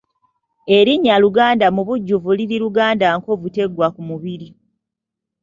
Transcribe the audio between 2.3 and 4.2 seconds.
liri Luganda nkovu teggwa ku